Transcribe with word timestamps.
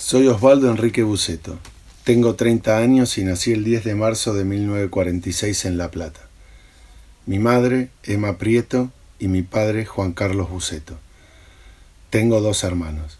Soy 0.00 0.28
Osvaldo 0.28 0.70
Enrique 0.70 1.02
Buceto. 1.02 1.58
Tengo 2.04 2.36
30 2.36 2.78
años 2.78 3.18
y 3.18 3.24
nací 3.24 3.50
el 3.50 3.64
10 3.64 3.82
de 3.82 3.96
marzo 3.96 4.32
de 4.32 4.44
1946 4.44 5.64
en 5.64 5.76
La 5.76 5.90
Plata. 5.90 6.20
Mi 7.26 7.40
madre, 7.40 7.88
Emma 8.04 8.38
Prieto, 8.38 8.92
y 9.18 9.26
mi 9.26 9.42
padre, 9.42 9.86
Juan 9.86 10.12
Carlos 10.12 10.50
Buceto. 10.50 10.96
Tengo 12.10 12.40
dos 12.40 12.62
hermanos. 12.62 13.18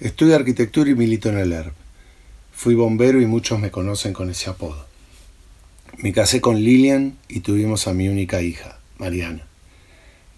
Estudio 0.00 0.34
arquitectura 0.34 0.88
y 0.88 0.94
milito 0.94 1.28
en 1.28 1.36
el 1.36 1.52
ERP. 1.52 1.74
Fui 2.52 2.74
bombero 2.74 3.20
y 3.20 3.26
muchos 3.26 3.60
me 3.60 3.70
conocen 3.70 4.14
con 4.14 4.30
ese 4.30 4.48
apodo. 4.48 4.86
Me 5.98 6.14
casé 6.14 6.40
con 6.40 6.56
Lilian 6.56 7.18
y 7.28 7.40
tuvimos 7.40 7.86
a 7.86 7.92
mi 7.92 8.08
única 8.08 8.40
hija, 8.40 8.78
Mariana. 8.96 9.46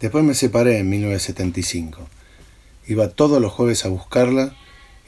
Después 0.01 0.25
me 0.25 0.35
separé 0.35 0.79
en 0.79 0.91
1975. 0.91 2.09
Iba 2.89 3.09
todos 3.09 3.41
los 3.41 3.53
jueves 3.53 3.85
a 3.85 3.89
buscarla 3.89 4.57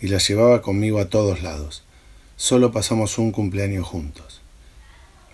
y 0.01 0.09
la 0.09 0.19
llevaba 0.19 0.63
conmigo 0.63 0.99
a 1.01 1.09
todos 1.09 1.43
lados. 1.43 1.85
Solo 2.37 2.73
pasamos 2.73 3.19
un 3.19 3.33
cumpleaños 3.33 3.87
juntos. 3.87 4.41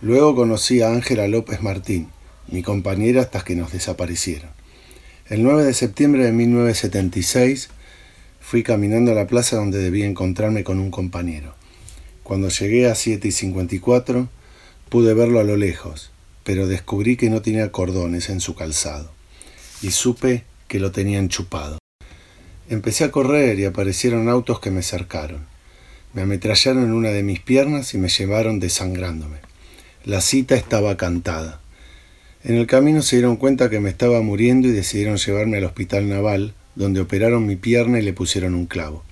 Luego 0.00 0.34
conocí 0.34 0.82
a 0.82 0.90
Ángela 0.90 1.28
López 1.28 1.62
Martín, 1.62 2.08
mi 2.48 2.62
compañera 2.62 3.22
hasta 3.22 3.42
que 3.42 3.56
nos 3.56 3.72
desaparecieron. 3.72 4.50
El 5.28 5.42
9 5.42 5.64
de 5.64 5.74
septiembre 5.74 6.24
de 6.24 6.32
1976 6.32 7.68
fui 8.40 8.62
caminando 8.62 9.12
a 9.12 9.14
la 9.14 9.26
plaza 9.26 9.56
donde 9.56 9.78
debía 9.78 10.06
encontrarme 10.06 10.62
con 10.62 10.78
un 10.78 10.90
compañero. 10.90 11.54
Cuando 12.22 12.48
llegué 12.48 12.88
a 12.88 12.94
7 12.94 13.28
y 13.28 13.32
54 13.32 14.28
pude 14.88 15.14
verlo 15.14 15.40
a 15.40 15.44
lo 15.44 15.56
lejos, 15.56 16.10
pero 16.44 16.68
descubrí 16.68 17.16
que 17.16 17.30
no 17.30 17.42
tenía 17.42 17.72
cordones 17.72 18.30
en 18.30 18.40
su 18.40 18.54
calzado 18.54 19.10
y 19.82 19.90
supe 19.90 20.44
que 20.68 20.78
lo 20.78 20.92
tenían 20.92 21.28
chupado. 21.28 21.78
Empecé 22.68 23.04
a 23.04 23.12
correr 23.12 23.60
y 23.60 23.64
aparecieron 23.64 24.28
autos 24.28 24.58
que 24.58 24.72
me 24.72 24.82
cercaron. 24.82 25.46
Me 26.14 26.22
ametrallaron 26.22 26.82
en 26.82 26.92
una 26.94 27.10
de 27.10 27.22
mis 27.22 27.38
piernas 27.38 27.94
y 27.94 27.98
me 27.98 28.08
llevaron 28.08 28.58
desangrándome. 28.58 29.36
La 30.04 30.20
cita 30.20 30.56
estaba 30.56 30.96
cantada. 30.96 31.60
En 32.42 32.56
el 32.56 32.66
camino 32.66 33.02
se 33.02 33.16
dieron 33.16 33.36
cuenta 33.36 33.70
que 33.70 33.78
me 33.78 33.90
estaba 33.90 34.20
muriendo 34.20 34.66
y 34.66 34.72
decidieron 34.72 35.16
llevarme 35.16 35.58
al 35.58 35.64
hospital 35.64 36.08
naval, 36.08 36.54
donde 36.74 37.00
operaron 37.00 37.46
mi 37.46 37.54
pierna 37.54 38.00
y 38.00 38.02
le 38.02 38.12
pusieron 38.12 38.56
un 38.56 38.66
clavo. 38.66 39.04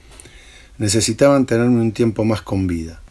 Necesitaban 0.79 1.47
tenerme 1.47 1.81
un 1.81 1.93
tiempo 1.93 2.25
más 2.25 2.43
con 2.43 2.67
vida. 2.67 3.03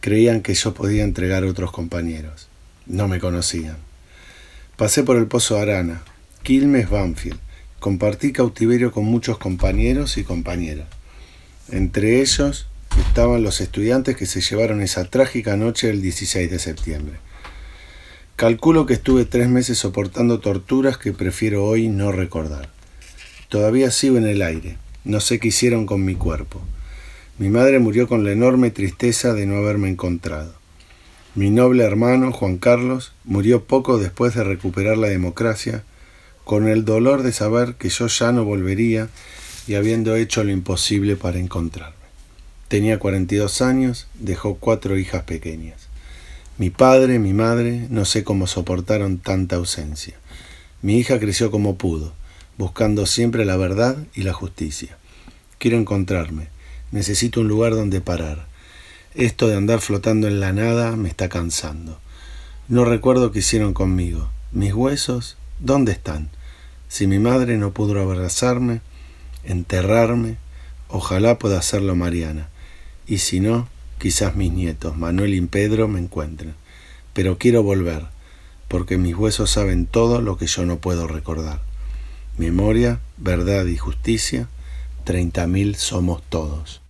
Creían 0.00 0.42
que 0.42 0.54
yo 0.54 0.74
podía 0.74 1.02
entregar 1.02 1.42
a 1.42 1.48
otros 1.48 1.72
compañeros. 1.72 2.48
No 2.86 3.08
me 3.08 3.18
conocían. 3.18 3.78
Pasé 4.76 5.02
por 5.02 5.16
el 5.16 5.26
Pozo 5.26 5.58
Arana, 5.58 6.02
Quilmes, 6.44 6.88
Banfield 6.88 7.40
compartí 7.82 8.30
cautiverio 8.32 8.92
con 8.92 9.04
muchos 9.04 9.38
compañeros 9.38 10.16
y 10.16 10.22
compañeras. 10.22 10.86
Entre 11.68 12.20
ellos 12.20 12.68
estaban 12.96 13.42
los 13.42 13.60
estudiantes 13.60 14.16
que 14.16 14.24
se 14.24 14.40
llevaron 14.40 14.80
esa 14.80 15.10
trágica 15.10 15.56
noche 15.56 15.88
del 15.88 16.00
16 16.00 16.48
de 16.48 16.60
septiembre. 16.60 17.16
Calculo 18.36 18.86
que 18.86 18.94
estuve 18.94 19.24
tres 19.24 19.48
meses 19.48 19.78
soportando 19.78 20.38
torturas 20.38 20.96
que 20.96 21.12
prefiero 21.12 21.64
hoy 21.64 21.88
no 21.88 22.12
recordar. 22.12 22.70
Todavía 23.48 23.90
sigo 23.90 24.16
en 24.16 24.28
el 24.28 24.42
aire, 24.42 24.78
no 25.02 25.18
sé 25.18 25.40
qué 25.40 25.48
hicieron 25.48 25.84
con 25.84 26.04
mi 26.04 26.14
cuerpo. 26.14 26.62
Mi 27.36 27.48
madre 27.48 27.80
murió 27.80 28.06
con 28.06 28.22
la 28.22 28.30
enorme 28.30 28.70
tristeza 28.70 29.34
de 29.34 29.44
no 29.44 29.56
haberme 29.56 29.88
encontrado. 29.88 30.54
Mi 31.34 31.50
noble 31.50 31.82
hermano, 31.82 32.30
Juan 32.30 32.58
Carlos, 32.58 33.12
murió 33.24 33.64
poco 33.64 33.98
después 33.98 34.36
de 34.36 34.44
recuperar 34.44 34.98
la 34.98 35.08
democracia 35.08 35.82
con 36.44 36.68
el 36.68 36.84
dolor 36.84 37.22
de 37.22 37.32
saber 37.32 37.74
que 37.74 37.88
yo 37.88 38.06
ya 38.06 38.32
no 38.32 38.44
volvería 38.44 39.08
y 39.66 39.74
habiendo 39.74 40.16
hecho 40.16 40.42
lo 40.44 40.50
imposible 40.50 41.16
para 41.16 41.38
encontrarme. 41.38 41.96
Tenía 42.68 42.98
42 42.98 43.62
años, 43.62 44.06
dejó 44.14 44.56
cuatro 44.56 44.98
hijas 44.98 45.24
pequeñas. 45.24 45.88
Mi 46.58 46.70
padre, 46.70 47.18
mi 47.18 47.32
madre, 47.32 47.86
no 47.90 48.04
sé 48.04 48.24
cómo 48.24 48.46
soportaron 48.46 49.18
tanta 49.18 49.56
ausencia. 49.56 50.14
Mi 50.80 50.98
hija 50.98 51.18
creció 51.20 51.50
como 51.50 51.76
pudo, 51.76 52.12
buscando 52.58 53.06
siempre 53.06 53.44
la 53.44 53.56
verdad 53.56 53.96
y 54.14 54.22
la 54.22 54.32
justicia. 54.32 54.96
Quiero 55.58 55.76
encontrarme, 55.76 56.48
necesito 56.90 57.40
un 57.40 57.48
lugar 57.48 57.74
donde 57.74 58.00
parar. 58.00 58.46
Esto 59.14 59.48
de 59.48 59.56
andar 59.56 59.80
flotando 59.80 60.26
en 60.26 60.40
la 60.40 60.52
nada 60.52 60.96
me 60.96 61.08
está 61.08 61.28
cansando. 61.28 62.00
No 62.68 62.84
recuerdo 62.84 63.32
qué 63.32 63.40
hicieron 63.40 63.74
conmigo. 63.74 64.30
Mis 64.50 64.72
huesos 64.72 65.36
¿Dónde 65.64 65.92
están? 65.92 66.28
Si 66.88 67.06
mi 67.06 67.20
madre 67.20 67.56
no 67.56 67.70
pudo 67.70 68.02
abrazarme, 68.02 68.80
enterrarme, 69.44 70.36
ojalá 70.88 71.38
pueda 71.38 71.56
hacerlo 71.56 71.94
Mariana. 71.94 72.48
Y 73.06 73.18
si 73.18 73.38
no, 73.38 73.68
quizás 74.00 74.34
mis 74.34 74.50
nietos, 74.52 74.96
Manuel 74.96 75.34
y 75.34 75.40
Pedro, 75.42 75.86
me 75.86 76.00
encuentren. 76.00 76.56
Pero 77.12 77.38
quiero 77.38 77.62
volver, 77.62 78.06
porque 78.66 78.98
mis 78.98 79.14
huesos 79.14 79.52
saben 79.52 79.86
todo 79.86 80.20
lo 80.20 80.36
que 80.36 80.48
yo 80.48 80.66
no 80.66 80.78
puedo 80.78 81.06
recordar. 81.06 81.60
Memoria, 82.36 82.98
verdad 83.16 83.64
y 83.66 83.76
justicia, 83.76 84.48
treinta 85.04 85.46
mil 85.46 85.76
somos 85.76 86.24
todos. 86.28 86.81